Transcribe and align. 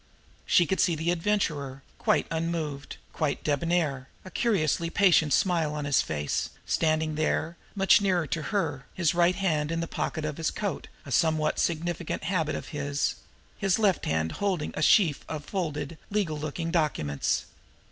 And 0.01 0.39
she 0.47 0.65
could 0.65 0.79
see 0.79 0.95
the 0.95 1.11
Adventurer, 1.11 1.83
quite 1.99 2.25
unmoved, 2.31 2.97
quite 3.13 3.43
debonair, 3.43 4.09
a 4.25 4.31
curiously 4.31 4.89
patient 4.89 5.31
smile 5.31 5.75
on 5.75 5.85
his 5.85 6.01
face, 6.01 6.49
standing 6.65 7.13
there, 7.13 7.55
much 7.75 8.01
nearer 8.01 8.25
to 8.25 8.41
her, 8.49 8.87
his 8.95 9.13
right 9.13 9.35
hand 9.35 9.71
in 9.71 9.79
the 9.79 9.85
side 9.85 9.91
pocket 9.91 10.25
of 10.25 10.37
his 10.37 10.49
coat, 10.49 10.87
a 11.05 11.11
somewhat 11.11 11.59
significant 11.59 12.23
habit 12.23 12.55
of 12.55 12.69
his, 12.69 13.17
his 13.59 13.77
left 13.77 14.07
hand 14.07 14.31
holding 14.31 14.73
a 14.73 14.81
sheaf 14.81 15.23
of 15.29 15.45
folded, 15.45 15.99
legal 16.09 16.35
looking 16.35 16.71
documents. 16.71 17.45